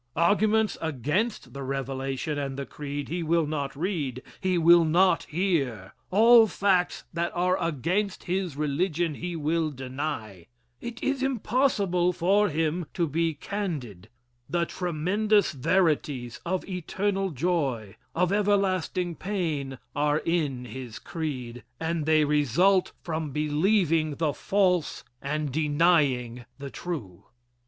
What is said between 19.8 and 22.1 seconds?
are in his creed, and